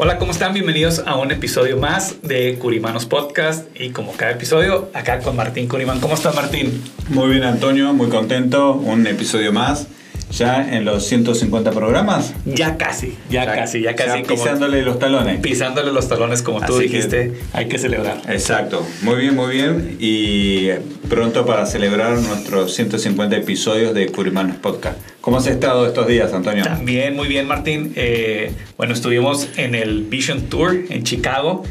[0.00, 0.54] Hola, ¿cómo están?
[0.54, 5.66] Bienvenidos a un episodio más de Curimanos Podcast y como cada episodio, acá con Martín
[5.66, 5.98] Curiman.
[5.98, 6.84] ¿Cómo estás, Martín?
[7.08, 8.74] Muy bien, Antonio, muy contento.
[8.74, 9.88] Un episodio más
[10.30, 12.32] ya en los 150 programas.
[12.44, 14.22] Ya casi, ya, casi, ya casi.
[14.22, 15.40] pisándole los talones.
[15.40, 18.18] Pisándole los talones, como tú dijiste, hay que celebrar.
[18.28, 19.96] Exacto, muy bien, muy bien.
[19.98, 20.68] Y
[21.08, 24.96] pronto para celebrar nuestros 150 episodios de Curimanos Podcast.
[25.28, 26.64] ¿Cómo has estado estos días, Antonio?
[26.64, 27.92] También, muy bien, Martín.
[27.96, 31.64] Eh, bueno, estuvimos en el Vision Tour en Chicago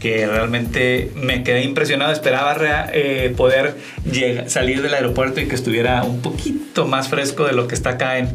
[0.00, 2.12] que realmente me quedé impresionado.
[2.14, 2.56] Esperaba
[2.94, 3.76] eh, poder
[4.46, 8.16] salir del aeropuerto y que estuviera un poquito más fresco de lo que está acá
[8.16, 8.30] en,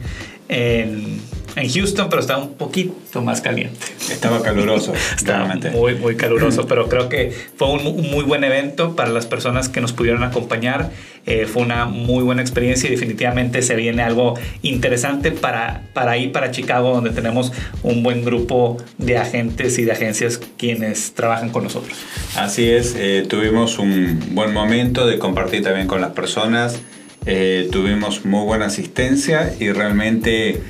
[0.49, 1.19] en
[1.59, 3.85] en Houston, pero estaba un poquito más caliente.
[4.11, 4.93] Estaba caluroso.
[5.15, 9.69] estaba muy, muy caluroso, pero creo que fue un, muy buen evento para las personas
[9.69, 10.91] que nos pudieron acompañar.
[11.25, 16.31] Eh, fue una muy buena experiencia y definitivamente se viene algo interesante para, para ir
[16.31, 17.51] para Chicago, donde tenemos
[17.83, 21.97] un buen grupo de agentes y de agencias quienes trabajan con nosotros.
[22.35, 26.79] Así es, eh, tuvimos un buen momento de compartir también con las personas.
[27.25, 30.61] Eh, tuvimos muy buena asistencia y realmente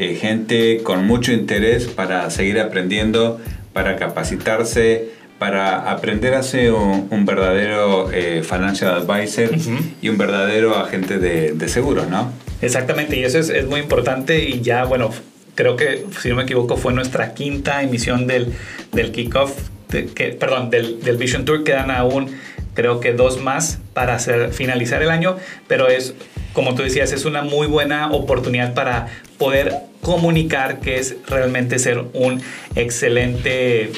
[0.00, 3.38] eh, gente con mucho interés para seguir aprendiendo,
[3.74, 9.50] para capacitarse, para aprender a ser un, verdadero eh, financial advisor
[10.00, 12.32] y un verdadero agente de, de, seguros, ¿no?
[12.62, 15.10] Exactamente, y eso es, es, muy importante y ya, bueno,
[15.54, 18.54] creo que, si no me equivoco, fue nuestra quinta emisión del,
[18.92, 22.30] del kickoff, que, perdón, del, del Vision Tour, quedan aún
[22.74, 25.36] creo que dos más para hacer, finalizar el año,
[25.68, 26.14] pero es,
[26.52, 29.08] como tú decías, es una muy buena oportunidad para
[29.38, 32.42] poder comunicar que es realmente ser un
[32.74, 33.92] excelente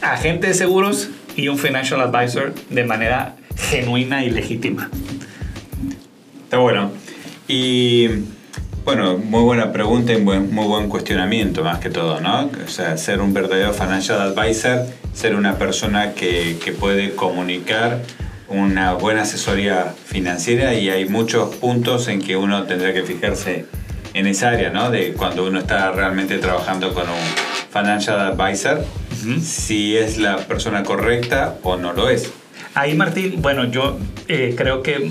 [0.00, 3.36] agente de seguros y un financial advisor de manera
[3.70, 4.90] genuina y legítima.
[6.44, 6.90] Está bueno.
[7.46, 8.08] Y
[8.88, 12.50] bueno, muy buena pregunta y muy, muy buen cuestionamiento más que todo, ¿no?
[12.64, 18.00] O sea, ser un verdadero financial advisor, ser una persona que, que puede comunicar
[18.48, 23.66] una buena asesoría financiera y hay muchos puntos en que uno tendrá que fijarse
[24.14, 24.90] en esa área, ¿no?
[24.90, 28.82] De cuando uno está realmente trabajando con un financial advisor,
[29.42, 32.32] si es la persona correcta o no lo es.
[32.78, 35.10] Ahí, Martín, bueno, yo eh, creo que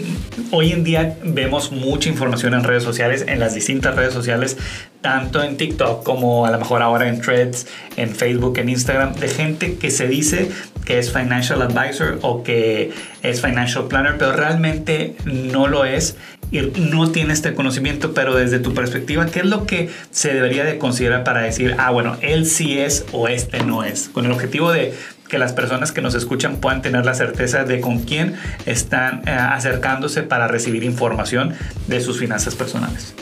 [0.51, 4.55] hoy en día vemos mucha información en redes sociales, en las distintas redes sociales,
[5.01, 7.67] tanto en TikTok como a lo mejor ahora en Threads,
[7.97, 10.49] en Facebook, en Instagram, de gente que se dice
[10.85, 16.15] que es financial advisor o que es financial planner, pero realmente no lo es
[16.51, 20.63] y no tiene este conocimiento, pero desde tu perspectiva, ¿qué es lo que se debería
[20.63, 24.07] de considerar para decir, ah, bueno, él sí es o este no es?
[24.07, 24.93] Con el objetivo de
[25.27, 29.31] que las personas que nos escuchan puedan tener la certeza de con quién están eh,
[29.31, 31.53] acercándose para recibir información
[31.87, 33.13] de sus finanzas personales.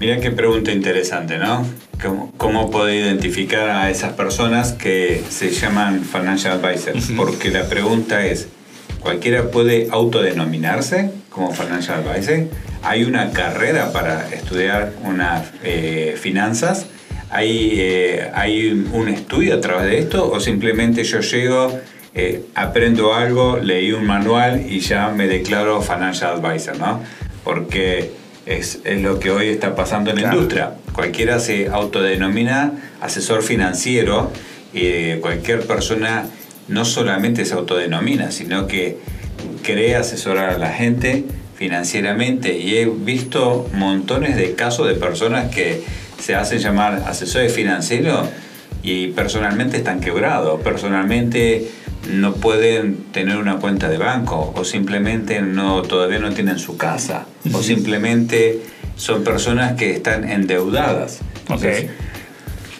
[0.00, 1.64] Mira qué pregunta interesante, ¿no?
[2.02, 7.12] ¿Cómo, cómo puedo identificar a esas personas que se llaman financial advisors?
[7.16, 8.48] Porque la pregunta es,
[8.98, 12.48] ¿cualquiera puede autodenominarse como financial advisor?
[12.82, 16.86] ¿Hay una carrera para estudiar unas eh, finanzas?
[17.32, 21.80] ¿Hay, eh, ¿Hay un estudio a través de esto o simplemente yo llego,
[22.14, 27.00] eh, aprendo algo, leí un manual y ya me declaro financial advisor, ¿no?
[27.42, 28.10] Porque
[28.44, 30.74] es, es lo que hoy está pasando en la industria.
[30.92, 34.30] Cualquiera se autodenomina asesor financiero
[34.74, 36.26] y cualquier persona
[36.68, 38.98] no solamente se autodenomina, sino que
[39.62, 41.24] cree asesorar a la gente
[41.56, 45.82] financieramente y he visto montones de casos de personas que
[46.22, 48.28] se hacen llamar asesores financieros
[48.82, 51.68] y personalmente están quebrados, personalmente
[52.10, 57.26] no pueden tener una cuenta de banco o simplemente no, todavía no tienen su casa
[57.52, 58.60] o simplemente
[58.96, 61.20] son personas que están endeudadas.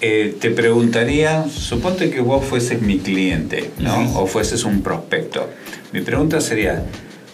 [0.04, 4.18] Eh, te preguntaría, suponte que vos fueses mi cliente ¿no?
[4.18, 5.48] o fueses un prospecto.
[5.92, 6.84] Mi pregunta sería,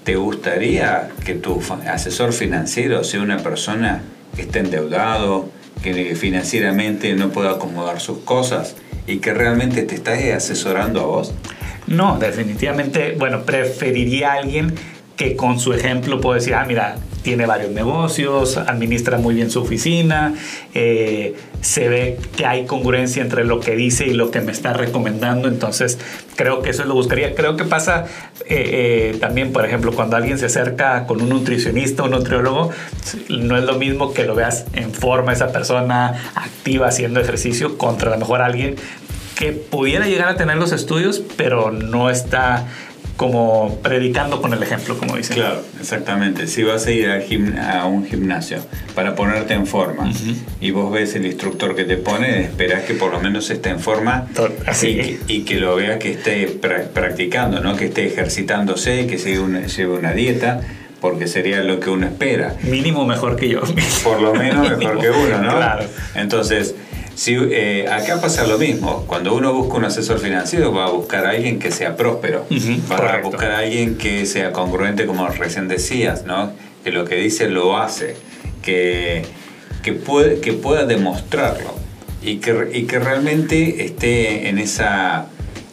[0.04, 4.02] ¿te gustaría que tu asesor financiero sea una persona
[4.36, 5.50] que esté endeudado,
[5.82, 8.76] que financieramente no pueda acomodar sus cosas
[9.06, 11.34] y que realmente te esté asesorando a vos?
[11.86, 14.74] No, definitivamente, bueno, preferiría a alguien
[15.16, 19.60] que con su ejemplo puede decir, ah, mira, tiene varios negocios, administra muy bien su
[19.60, 20.34] oficina,
[20.74, 24.72] eh, se ve que hay congruencia entre lo que dice y lo que me está
[24.72, 25.98] recomendando, entonces
[26.36, 27.34] creo que eso lo buscaría.
[27.34, 28.06] Creo que pasa
[28.46, 32.70] eh, eh, también, por ejemplo, cuando alguien se acerca con un nutricionista un nutriólogo,
[33.28, 38.10] no es lo mismo que lo veas en forma esa persona activa haciendo ejercicio contra
[38.10, 38.76] a lo mejor alguien
[39.38, 42.66] que pudiera llegar a tener los estudios, pero no está
[43.18, 45.34] como predicando con el ejemplo, como dicen.
[45.34, 46.46] Claro, exactamente.
[46.46, 48.60] Si vas a ir a un gimnasio
[48.94, 50.08] para ponerte en forma
[50.60, 53.80] y vos ves el instructor que te pone, esperás que por lo menos esté en
[53.80, 54.28] forma
[54.66, 55.18] Así.
[55.26, 57.74] Y, que, lo vea que esté practicando, ¿no?
[57.74, 60.60] que esté ejercitándose, que lleve una, lleve una dieta
[61.00, 62.54] porque sería lo que uno espera.
[62.62, 63.62] Mínimo mejor que yo.
[64.04, 65.56] Por lo menos mejor que uno, ¿no?
[65.56, 65.84] Claro.
[66.14, 66.76] Entonces,
[67.18, 69.04] si, eh, acá pasa lo mismo.
[69.08, 72.46] Cuando uno busca un asesor financiero, va a buscar a alguien que sea próspero.
[72.88, 76.52] va a buscar a alguien que sea congruente, como recién decías, ¿no?
[76.84, 78.14] Que lo que dice lo hace.
[78.62, 79.24] Que,
[79.82, 81.74] que, puede, que pueda demostrarlo.
[82.22, 85.26] Y que, y que realmente esté en esa,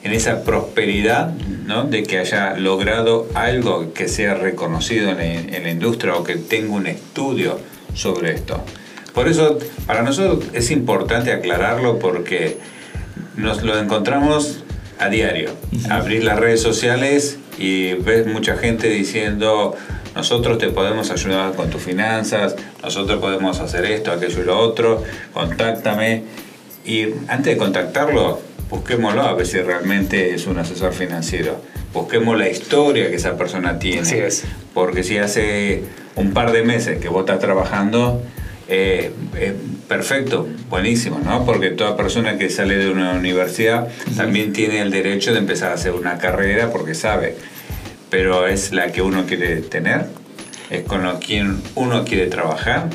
[0.03, 1.31] en esa prosperidad,
[1.67, 1.83] ¿no?
[1.83, 6.73] De que haya logrado algo que sea reconocido en, en la industria o que tenga
[6.73, 7.59] un estudio
[7.93, 8.65] sobre esto.
[9.15, 9.57] Por eso,
[9.87, 12.57] para nosotros es importante aclararlo porque
[13.37, 14.63] nos lo encontramos
[14.99, 15.51] a diario.
[15.89, 19.75] Abrir las redes sociales y ves mucha gente diciendo,
[20.15, 25.01] nosotros te podemos ayudar con tus finanzas, nosotros podemos hacer esto, aquello y lo otro,
[25.33, 26.23] contáctame.
[26.85, 31.61] Y antes de contactarlo, busquémoslo a ver si realmente es un asesor financiero.
[31.93, 34.01] Busquemos la historia que esa persona tiene.
[34.01, 34.43] Así es.
[34.73, 35.83] Porque si hace
[36.15, 38.21] un par de meses que vos estás trabajando,
[38.67, 39.11] eh,
[39.87, 41.45] perfecto, buenísimo, ¿no?
[41.45, 45.75] Porque toda persona que sale de una universidad también tiene el derecho de empezar a
[45.75, 47.35] hacer una carrera porque sabe,
[48.09, 50.07] pero es la que uno quiere tener,
[50.69, 52.89] es con lo quien uno quiere trabajar.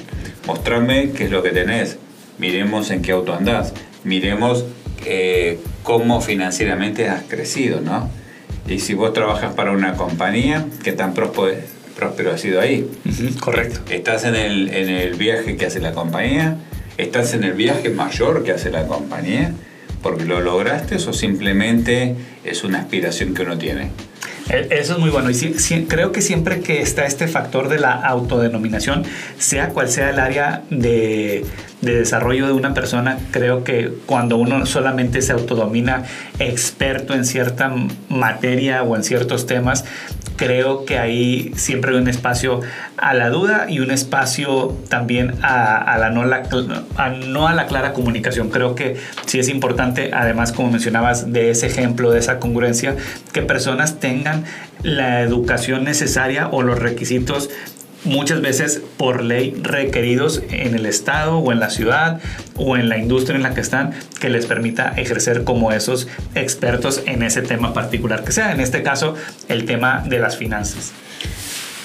[0.47, 1.99] Mostrame qué es lo que tenés,
[2.39, 4.65] miremos en qué auto andás, miremos
[5.05, 8.11] eh, cómo financieramente has crecido, ¿no?
[8.67, 11.57] Y si vos trabajas para una compañía, ¿qué tan próspero
[12.01, 12.91] próspero ha sido ahí.
[13.41, 13.81] correcto.
[13.91, 16.57] Estás en el, en el viaje que hace la compañía,
[16.97, 19.53] estás en el viaje mayor que hace la compañía,
[20.03, 23.91] porque lo lograste o simplemente es una aspiración que uno tiene.
[24.49, 25.31] E, eso es muy bueno.
[25.31, 29.05] Y creo que siempre que está este factor de la autodenominación,
[29.39, 31.45] sea cual sea el área de,
[31.81, 36.05] de, desarrollo de una persona, creo que cuando uno solamente se autodomina
[36.39, 37.73] experto en cierta
[38.09, 39.85] materia o en ciertos temas,
[40.37, 42.61] creo que ahí siempre hay un espacio
[42.97, 46.45] a la duda y un espacio también a, la, no, la,
[47.27, 48.49] no a la clara comunicación.
[48.49, 48.97] Creo que
[49.27, 52.97] sí es importante, además, como mencionabas, de ese ejemplo, de esa congruencia,
[53.33, 54.45] que personas tengan
[54.83, 57.51] la educación necesaria o los requisitos
[58.05, 62.21] muchas veces por ley requeridos en el estado o en la ciudad
[62.57, 67.03] o en la industria en la que están que les permita ejercer como esos expertos
[67.07, 69.15] en ese tema particular que sea, en este caso
[69.49, 70.93] el tema de las finanzas.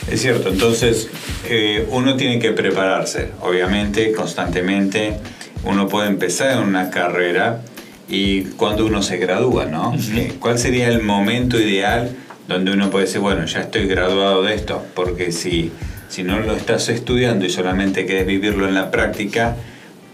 [0.09, 1.09] Es cierto, entonces
[1.49, 5.17] eh, uno tiene que prepararse, obviamente, constantemente.
[5.63, 7.61] Uno puede empezar en una carrera
[8.07, 9.95] y cuando uno se gradúa, ¿no?
[10.13, 12.15] Eh, ¿Cuál sería el momento ideal
[12.47, 14.85] donde uno puede decir, bueno, ya estoy graduado de esto?
[14.93, 15.71] Porque si
[16.15, 19.57] si no lo estás estudiando y solamente quieres vivirlo en la práctica,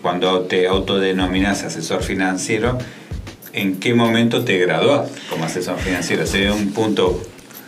[0.01, 2.79] cuando te autodenominas asesor financiero,
[3.53, 6.25] ¿en qué momento te graduás como asesor financiero?
[6.25, 7.21] Sería un punto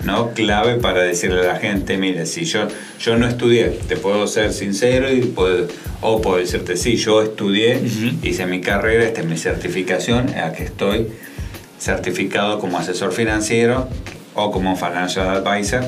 [0.03, 0.31] ¿no?
[0.31, 2.67] clave para decirle a la gente, mire, si yo,
[2.99, 5.67] yo no estudié, te puedo ser sincero y puedo,
[6.01, 7.83] o puedo decirte, sí, yo estudié,
[8.23, 11.05] hice mi carrera, esta es mi certificación, aquí estoy
[11.77, 13.87] certificado como asesor financiero
[14.33, 15.83] o como financial advisor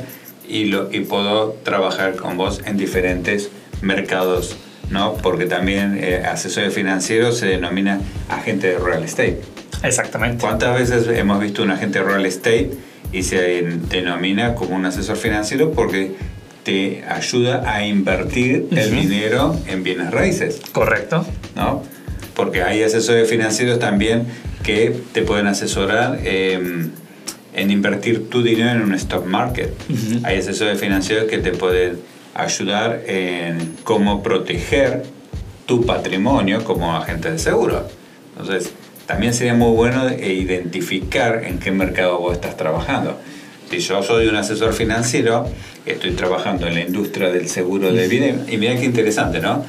[0.48, 3.50] y, lo, y puedo trabajar con vos en diferentes
[3.82, 4.56] mercados,
[4.90, 5.16] ¿no?
[5.16, 8.00] Porque también eh, asesor financiero se denomina
[8.30, 9.42] agente de real estate.
[9.84, 10.42] Exactamente.
[10.42, 12.72] ¿Cuántas veces hemos visto un agente de real estate
[13.12, 16.16] y se denomina como un asesor financiero porque
[16.64, 20.62] te ayuda a invertir el dinero en bienes raíces?
[20.72, 21.25] Correcto.
[21.56, 21.84] ¿No?
[22.36, 24.25] Porque hay asesores financieros también
[24.64, 26.20] que te pueden asesorar.
[26.24, 26.90] Eh,
[27.56, 29.74] en invertir tu dinero en un stock market.
[30.24, 32.00] Hay asesores financieros que te pueden
[32.34, 35.04] ayudar en cómo proteger
[35.66, 37.88] tu patrimonio como agente de seguro.
[38.38, 38.72] Entonces,
[39.08, 43.18] también sería muy bueno identificar en qué mercado vos estás trabajando.
[43.70, 45.48] Si si yo soy un asesor financiero,
[45.86, 49.66] estoy trabajando en la industria del seguro de vida, y mira qué interesante, ¿no?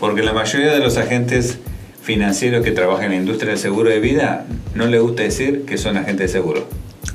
[0.00, 1.58] Porque la mayoría de los agentes
[2.02, 5.78] financieros que trabajan en la industria del seguro de vida no les gusta decir que
[5.78, 6.68] son agentes de seguro.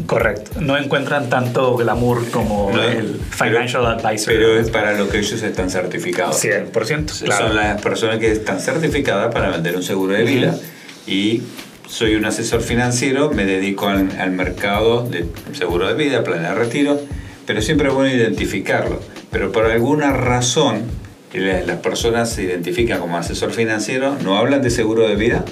[0.05, 0.59] Correcto.
[0.59, 4.33] No encuentran tanto glamour como el financial advisor.
[4.33, 6.43] Pero es para lo que ellos están certificados.
[6.43, 7.23] 100%.
[7.25, 7.47] Claro.
[7.47, 10.55] Son las personas que están certificadas para vender un seguro de vida.
[11.05, 11.43] Y
[11.87, 16.53] soy un asesor financiero, me dedico al, al, mercado de seguro de vida, plan de
[16.55, 16.99] retiro,
[17.45, 18.99] pero siempre es bueno identificarlo.
[19.31, 20.83] Pero por alguna razón,
[21.33, 25.43] las personas se identifican como asesor financiero, no hablan de seguro de vida,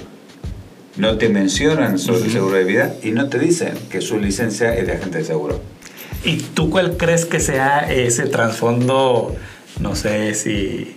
[0.96, 4.74] no te mencionan sobre el seguro de vida y no te dicen que su licencia
[4.74, 5.60] es de agente de seguro.
[6.24, 9.34] ¿Y tú cuál crees que sea ese trasfondo,
[9.80, 10.96] no sé si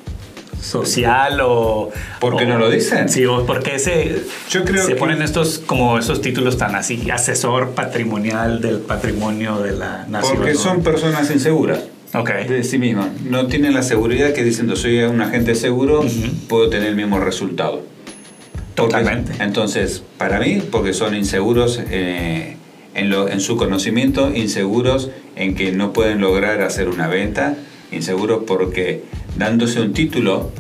[0.62, 1.92] social o...
[2.20, 3.10] ¿Por qué no lo dicen?
[3.10, 7.72] Sí, o porque se, Yo creo se ponen estos como esos títulos tan así, asesor
[7.72, 10.38] patrimonial del patrimonio de la nación.
[10.38, 11.80] Porque son personas inseguras.
[12.14, 12.48] Okay.
[12.48, 13.10] De sí mismas.
[13.24, 16.06] No tienen la seguridad que diciendo soy un agente seguro,
[16.48, 17.84] puedo tener el mismo resultado.
[18.76, 19.34] Totalmente.
[19.40, 22.58] entonces, para mí, porque son inseguros eh,
[22.94, 27.56] en, lo, en su conocimiento, inseguros en que no pueden lograr hacer una venta,
[27.92, 29.04] inseguros porque
[29.38, 30.52] dándose un título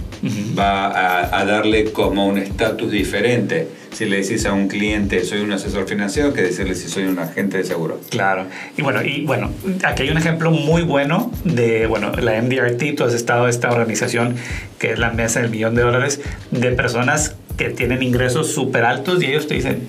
[0.57, 3.67] va a, a, darle como un estatus diferente.
[3.91, 7.17] Si le decís a un cliente soy un asesor financiero que decirle si soy un
[7.19, 7.99] agente de seguro.
[8.09, 8.45] Claro.
[8.75, 9.51] Y bueno, y bueno,
[9.85, 14.35] aquí hay un ejemplo muy bueno de, bueno, la MDRT, tú has estado esta organización
[14.79, 16.19] que es la Mesa del Millón de Dólares,
[16.51, 19.87] de personas que tienen ingresos súper altos y ellos te dicen,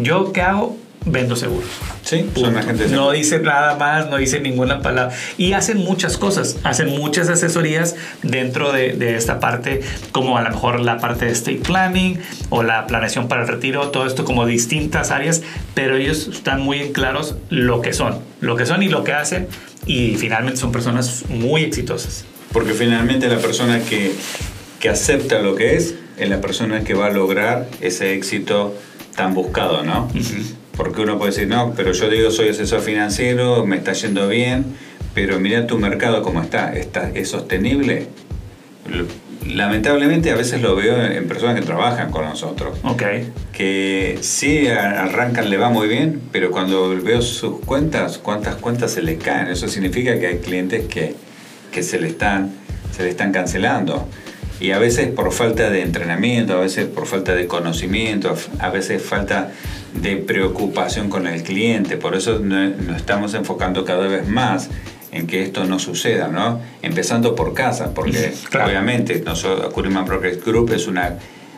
[0.00, 0.76] ¿yo qué hago?
[1.04, 1.68] Vendo seguros.
[2.02, 5.14] Sí, son agentes No dice nada más, no dice ninguna palabra.
[5.36, 9.80] Y hacen muchas cosas, hacen muchas asesorías dentro de, de, esta parte,
[10.12, 13.88] como a lo mejor la parte de estate planning o la planeación para el retiro,
[13.90, 15.42] todo esto como distintas áreas,
[15.74, 19.12] pero ellos están muy en claros lo que son, lo que son y lo que
[19.12, 19.48] hacen,
[19.86, 22.24] y finalmente son personas muy exitosas.
[22.52, 24.12] Porque finalmente la persona que,
[24.78, 28.74] que acepta lo que es, es la persona que va a lograr ese éxito
[29.16, 30.08] tan buscado, ¿no?
[30.14, 30.54] Uh -huh.
[30.76, 34.64] Porque uno puede decir, no, pero yo digo soy asesor financiero, me está yendo bien,
[35.14, 38.08] pero mira tu mercado cómo está, ¿está ¿es sostenible?
[39.46, 42.78] Lamentablemente a veces lo veo en personas que trabajan con nosotros.
[42.84, 43.02] Ok.
[43.52, 49.02] Que sí arrancan, le va muy bien, pero cuando veo sus cuentas, cuántas cuentas se
[49.02, 49.48] les caen.
[49.48, 51.14] Eso significa que hay clientes que,
[51.72, 52.52] que se, le están,
[52.96, 54.08] se le están cancelando.
[54.62, 59.02] Y a veces por falta de entrenamiento, a veces por falta de conocimiento, a veces
[59.02, 59.50] falta
[59.92, 61.96] de preocupación con el cliente.
[61.96, 64.70] Por eso nos estamos enfocando cada vez más
[65.10, 66.60] en que esto no suceda, ¿no?
[66.80, 68.70] Empezando por casa, porque claro.
[68.70, 71.16] obviamente nosotros, Kuriman Brokers Group es una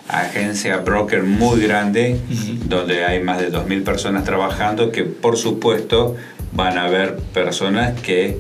[0.09, 2.59] agencia broker muy grande, uh -huh.
[2.61, 6.17] donde hay más de 2.000 personas trabajando, que por supuesto
[6.53, 8.39] van a haber personas que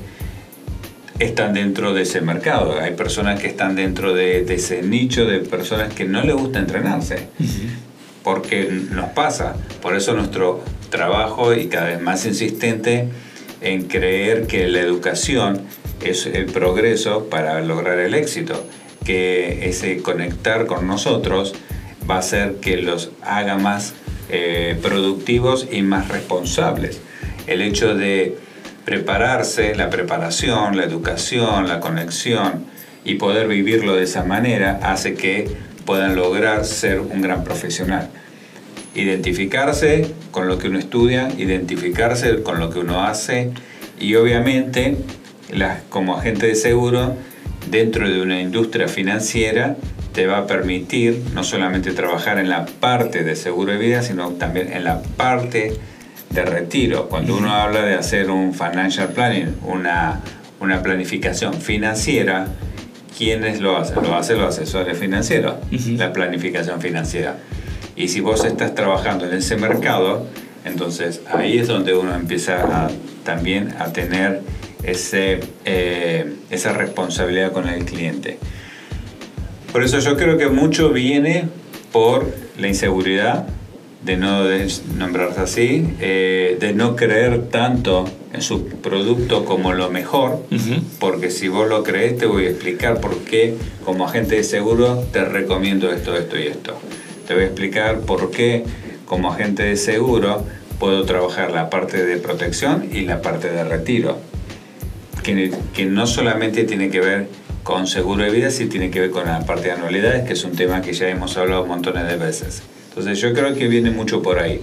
[1.18, 2.78] están dentro de ese mercado.
[2.80, 6.58] Hay personas que están dentro de, de ese nicho de personas que no les gusta
[6.58, 7.28] entrenarse.
[7.38, 7.70] Uh -huh.
[8.22, 9.54] Porque nos pasa.
[9.82, 13.08] Por eso nuestro trabajo y cada vez más insistente
[13.60, 15.62] en creer que la educación
[16.02, 18.66] es el progreso para lograr el éxito,
[19.04, 21.54] que ese conectar con nosotros
[22.08, 23.94] va a hacer que los haga más
[24.30, 27.00] eh, productivos y más responsables.
[27.46, 28.36] El hecho de
[28.84, 32.66] prepararse, la preparación, la educación, la conexión
[33.04, 35.48] y poder vivirlo de esa manera hace que
[35.84, 38.10] puedan lograr ser un gran profesional.
[38.94, 43.50] Identificarse con lo que uno estudia, identificarse con lo que uno hace
[43.98, 44.96] y obviamente
[45.52, 47.16] las, como agente de seguro
[47.70, 49.76] dentro de una industria financiera
[50.12, 54.30] te va a permitir no solamente trabajar en la parte de seguro de vida, sino
[54.32, 55.74] también en la parte
[56.34, 57.08] de retiro.
[57.08, 60.20] Cuando uno habla de hacer un financial planning, una,
[60.60, 62.48] una planificación financiera,
[63.16, 64.02] ¿quiénes lo hacen?
[64.02, 65.96] Lo hacen los asesores financieros, uh -huh.
[65.98, 67.36] la planificación financiera.
[67.96, 70.26] Y si vos estás trabajando en ese mercado,
[70.64, 72.90] entonces ahí es donde uno empieza a,
[73.24, 74.40] también a tener
[74.82, 78.38] ese, eh, esa responsabilidad con el cliente.
[79.72, 81.48] Por eso yo creo que mucho viene
[81.92, 83.46] por la inseguridad,
[84.04, 84.44] de no
[84.96, 90.82] nombrarse así, eh, de no creer tanto en su producto como lo mejor, uh -huh.
[90.98, 95.04] porque si vos lo crees te voy a explicar por qué como agente de seguro
[95.12, 96.74] te recomiendo esto, esto y esto
[97.26, 98.64] te voy a explicar por qué
[99.06, 100.44] como agente de seguro
[100.78, 104.18] puedo trabajar la parte de protección y la parte de retiro,
[105.22, 107.28] que, que no solamente tiene que ver
[107.62, 110.44] con seguro de vida, sino tiene que ver con la parte de anualidades, que es
[110.44, 112.62] un tema que ya hemos hablado montones de veces.
[112.96, 114.60] Entonces yo creo que viene mucho por ahí,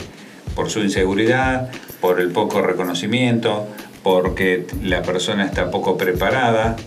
[0.55, 1.69] por su inseguridad,
[2.00, 3.67] por el poco reconocimiento,
[4.03, 6.77] porque la persona está poco preparada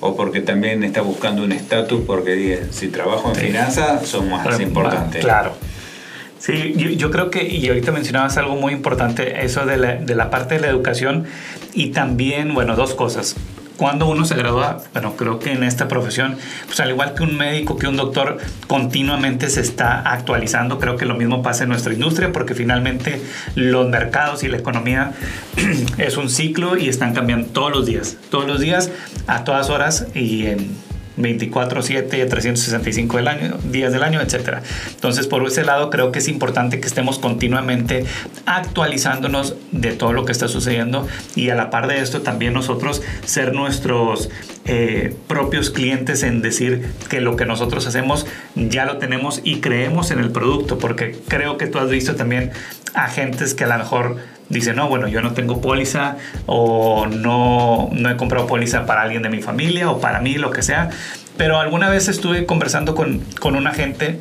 [0.00, 5.22] o porque también está buscando un estatus porque si trabajo en finanzas son más importantes.
[5.22, 5.52] Claro.
[6.40, 10.30] Sí, yo, creo que, y ahorita mencionabas algo muy importante, eso de la, de la
[10.30, 11.26] parte de la educación
[11.74, 13.36] y también, bueno, dos cosas
[13.78, 17.38] cuando uno se gradúa, bueno, creo que en esta profesión, pues al igual que un
[17.38, 20.80] médico, que un doctor, continuamente se está actualizando.
[20.80, 23.22] Creo que lo mismo pasa en nuestra industria, porque finalmente
[23.54, 25.12] los mercados y la economía
[25.98, 28.90] es un ciclo y están cambiando todos los días, todos los días,
[29.28, 30.87] a todas horas y en
[31.18, 34.58] 24, 7, 365 del año, días del año, etc.
[34.90, 38.04] Entonces, por ese lado, creo que es importante que estemos continuamente
[38.46, 43.02] actualizándonos de todo lo que está sucediendo y a la par de esto también nosotros
[43.24, 44.30] ser nuestros
[44.64, 50.10] eh, propios clientes en decir que lo que nosotros hacemos ya lo tenemos y creemos
[50.10, 52.52] en el producto, porque creo que tú has visto también
[52.94, 54.16] agentes que a lo mejor
[54.48, 59.22] dice, no, bueno, yo no tengo póliza o no, no he comprado póliza para alguien
[59.22, 60.90] de mi familia o para mí, lo que sea.
[61.36, 64.20] Pero alguna vez estuve conversando con, con un agente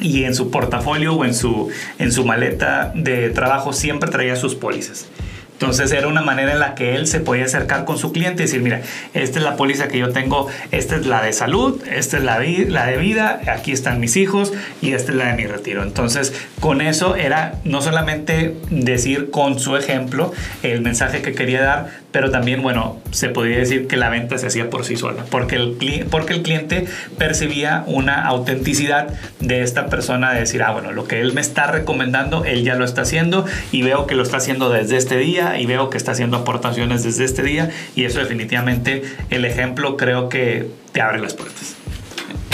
[0.00, 4.54] y en su portafolio o en su, en su maleta de trabajo siempre traía sus
[4.54, 5.06] pólizas.
[5.54, 8.46] Entonces era una manera en la que él se podía acercar con su cliente y
[8.46, 8.82] decir, mira,
[9.14, 12.40] esta es la póliza que yo tengo, esta es la de salud, esta es la,
[12.40, 15.82] la de vida, aquí están mis hijos y esta es la de mi retiro.
[15.82, 20.32] Entonces con eso era no solamente decir con su ejemplo
[20.62, 24.46] el mensaje que quería dar, pero también, bueno, se podría decir que la venta se
[24.46, 26.86] hacía por sí sola, porque el, porque el cliente
[27.18, 29.08] percibía una autenticidad
[29.40, 32.76] de esta persona de decir, ah, bueno, lo que él me está recomendando, él ya
[32.76, 35.96] lo está haciendo y veo que lo está haciendo desde este día y veo que
[35.96, 41.18] está haciendo aportaciones desde este día y eso definitivamente el ejemplo creo que te abre
[41.18, 41.74] las puertas.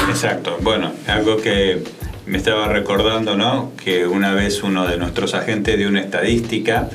[0.08, 1.84] Exacto, bueno, algo que
[2.24, 3.72] me estaba recordando, ¿no?
[3.84, 6.88] Que una vez uno de nuestros agentes dio una estadística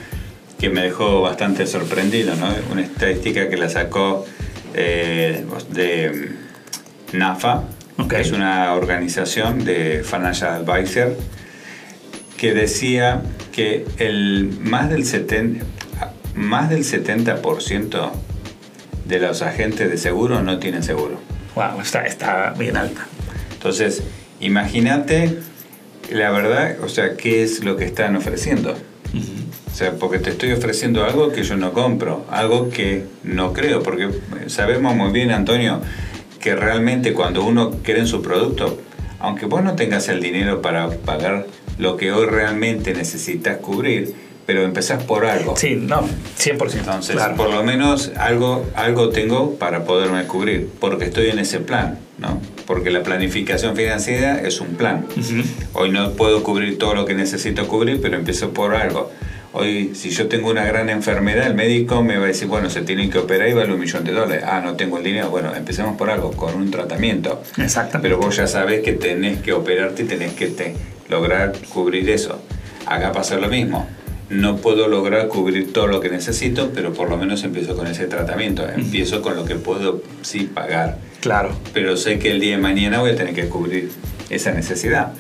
[0.66, 2.48] que me dejó bastante sorprendido, ¿no?
[2.72, 4.26] Una estadística que la sacó
[4.74, 6.32] eh, de
[7.14, 7.66] NAFA,
[8.10, 11.16] que es una organización de Financial Advisor,
[12.36, 15.64] que decía que el, más, del 70,
[16.34, 18.12] más del 70%
[19.06, 21.20] de los agentes de seguro no tienen seguro.
[21.54, 23.06] Wow, está, está bien alta.
[23.54, 24.02] Entonces,
[24.40, 25.38] imagínate
[26.10, 28.76] la verdad, o sea, qué es lo que están ofreciendo.
[29.76, 33.84] O sea, porque te estoy ofreciendo algo que yo no compro, algo que no creo,
[33.84, 34.08] porque
[34.48, 35.82] sabemos muy bien, Antonio,
[36.40, 38.80] que realmente cuando uno cree en su producto,
[39.20, 44.64] aunque vos no tengas el dinero para pagar lo que hoy realmente necesitas cubrir, pero
[44.64, 45.58] empezás por algo.
[45.58, 46.08] Sí, no,
[46.40, 46.74] 100%.
[46.78, 52.00] Entonces, por lo menos algo, algo tengo para poderme cubrir, porque estoy en ese plan,
[52.18, 52.40] ¿no?
[52.66, 55.06] Porque la planificación financiera es un plan.
[55.74, 59.12] Hoy no puedo cubrir todo lo que necesito cubrir, pero empiezo por algo.
[59.58, 62.82] Hoy, si yo tengo una gran enfermedad, el médico me va a decir, bueno, se
[62.82, 64.44] tienen que operar y vale un millón de dólares.
[64.46, 65.30] Ah, no tengo el dinero.
[65.30, 67.42] Bueno, empecemos por algo, con un tratamiento.
[67.58, 68.00] Exacto.
[68.02, 70.76] Pero vos ya sabés que tenés que operarte y tenés que
[71.08, 72.42] lograr cubrir eso.
[72.86, 73.88] Acá pasa lo mismo.
[74.30, 78.08] No puedo lograr cubrir todo lo que necesito, pero por lo menos empiezo con ese
[78.08, 78.68] tratamiento.
[78.68, 80.98] Empiezo con lo que puedo sí pagar.
[81.22, 81.56] Claro.
[81.74, 83.90] Pero sé que el día de mañana voy a tener que cubrir
[84.30, 85.14] esa necesidad.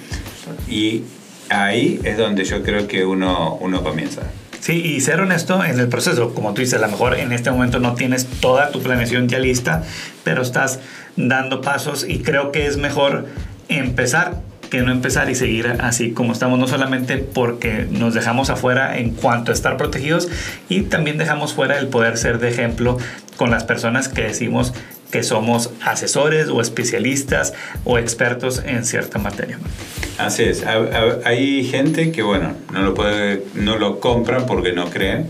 [0.69, 1.03] Y
[1.49, 4.21] ahí es donde yo creo que uno, uno comienza.
[4.59, 6.33] Sí, y ser honesto en el proceso.
[6.33, 9.37] Como tú dices, a lo mejor en este momento no tienes toda tu planeación ya
[9.37, 9.83] lista,
[10.23, 10.79] pero estás
[11.15, 13.27] dando pasos y creo que es mejor
[13.69, 18.97] empezar que no empezar y seguir así como estamos, no solamente porque nos dejamos afuera
[18.97, 20.27] en cuanto a estar protegidos
[20.69, 22.97] y también dejamos fuera el poder ser de ejemplo
[23.37, 24.73] con las personas que decimos
[25.15, 27.53] que somos asesores o especialistas
[27.85, 29.57] o expertos en cierta materia.
[30.17, 30.65] Así es.
[31.23, 35.29] Hay gente que, bueno, no lo, puede, no lo compran porque no creen.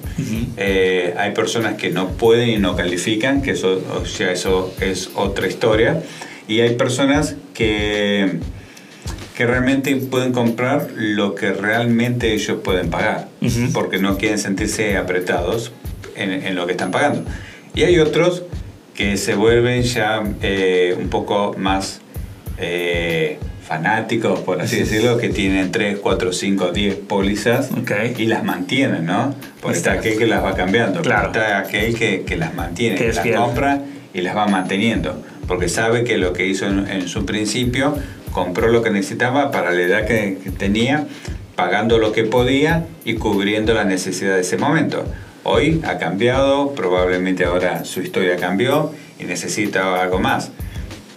[0.57, 5.11] Eh, hay personas que no pueden y no califican, que eso, o sea, eso es
[5.13, 6.01] otra historia.
[6.47, 8.39] Y hay personas que,
[9.37, 13.27] que realmente pueden comprar lo que realmente ellos pueden pagar,
[13.71, 15.73] porque no quieren sentirse apretados
[16.15, 17.23] en, en lo que están pagando.
[17.75, 18.41] Y hay otros
[18.95, 22.01] que se vuelven ya eh, un poco más
[22.57, 27.69] eh, fanáticos, por así decirlo, que tienen 3, 4, 5, 10 pólizas
[28.17, 29.35] y las mantienen, ¿no?
[29.61, 31.27] Porque está aquel que las va cambiando, claro.
[31.27, 33.81] está aquel que, que las mantiene, que, las compra
[34.13, 37.97] y las va manteniendo, porque sabe que lo que hizo en, su principio,
[38.31, 41.07] compró lo que necesitaba para la edad que tenía,
[41.55, 45.05] pagando lo que podía y cubriendo la necesidad de ese momento.
[45.47, 50.49] Hoy ha cambiado, probablemente ahora su historia cambió y necesita algo más.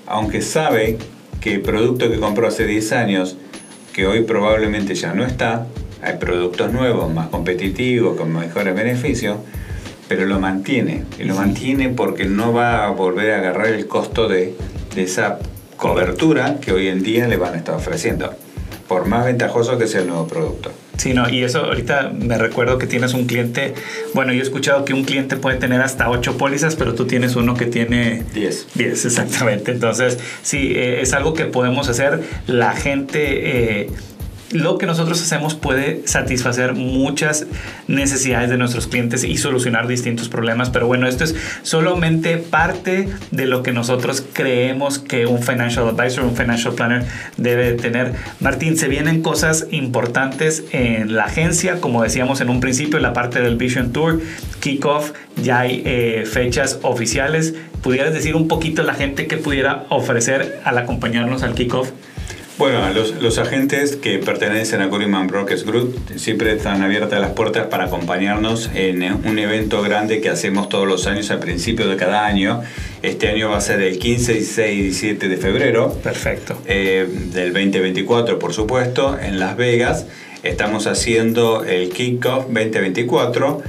[0.07, 0.99] Aunque sabe
[1.41, 3.38] que el producto que compró hace 10 años,
[3.95, 5.67] que hoy probablemente ya no está,
[6.03, 9.38] hay productos nuevos, más competitivos, con mejores beneficios,
[10.09, 11.05] pero lo mantiene.
[11.19, 14.55] Y lo mantiene porque no va a volver a agarrar el costo de,
[14.95, 15.38] de esa
[15.79, 18.35] cobertura que hoy en día le van a estar ofreciendo,
[18.88, 20.71] por más ventajoso que sea el nuevo producto.
[20.99, 23.73] Sí, no, y eso ahorita me recuerdo que tienes un cliente,
[24.15, 27.37] bueno, yo he escuchado que un cliente puede tener hasta 8 pólizas, pero tú tienes
[27.37, 28.67] uno que tiene 10.
[28.75, 29.71] 10, exactamente.
[29.71, 32.21] Entonces, sí, eh, es algo que podemos hacer.
[32.47, 33.83] La gente...
[33.83, 33.91] Eh,
[34.51, 37.47] lo que nosotros hacemos puede satisfacer muchas
[37.87, 40.71] necesidades de nuestros clientes y solucionar distintos problemas.
[40.71, 46.25] Pero bueno, esto es solamente parte de lo que nosotros creemos que un financial advisor,
[46.25, 47.05] un financial planner
[47.37, 48.15] debe tener.
[48.41, 53.41] Martín, se vienen cosas importantes en la agencia, como decíamos en un principio, la parte
[53.41, 54.21] del Vision Tour,
[54.61, 57.55] kickoff, ya hay eh, fechas oficiales.
[57.83, 61.91] ¿Pudieras decir un poquito la gente que pudiera ofrecer al acompañarnos al kickoff?
[62.59, 67.68] Bueno, los, los, agentes que pertenecen a Curiman Brokers Group siempre están abiertas las puertas
[67.68, 72.27] para acompañarnos en un evento grande que hacemos todos los años al principio de cada
[72.27, 72.61] año.
[73.01, 75.94] Este año va a ser el 15, 16 y 17 de febrero.
[76.03, 76.61] Perfecto.
[76.66, 80.07] Eh, del 2024, por supuesto, en Las Vegas.
[80.42, 83.62] Estamos haciendo el Kickoff 2024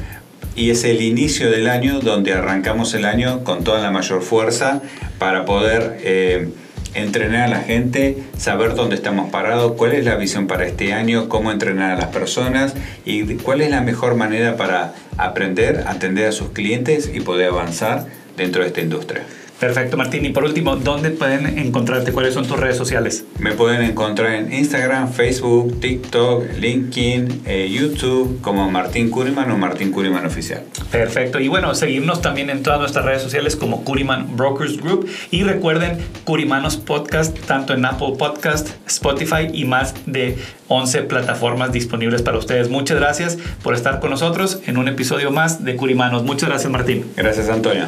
[0.56, 4.82] y es el inicio del año donde arrancamos el año con toda la mayor fuerza
[5.20, 6.00] para poder...
[6.02, 6.48] Eh,
[6.94, 11.30] entrenar a la gente, saber dónde estamos parados, cuál es la visión para este año,
[11.30, 12.74] cómo entrenar a las personas
[13.06, 18.06] y cuál es la mejor manera para aprender, atender a sus clientes y poder avanzar
[18.38, 19.24] dentro de esta industria.
[19.60, 20.26] Perfecto, Martín.
[20.26, 22.14] Y por último, ¿dónde pueden encontrarte?
[22.14, 23.26] ¿Cuáles son tus redes sociales?
[23.40, 29.92] Me pueden encontrar en Instagram, Facebook, TikTok, LinkedIn, eh, YouTube, como Martín Curiman o Martín
[29.92, 30.64] Curiman Oficial.
[30.92, 31.40] Perfecto.
[31.40, 35.10] Y bueno, seguirnos también en todas nuestras redes sociales como Curiman Brokers Group.
[35.30, 40.38] Y recuerden, Curimanos Podcast, tanto en Apple Podcast, Spotify y más de
[40.70, 42.70] 11 plataformas disponibles para ustedes.
[42.70, 46.24] Muchas gracias por estar con nosotros en un episodio más de Curimanos.
[46.24, 47.06] Muchas gracias, Martín.
[47.18, 47.88] Gracias, Antonio.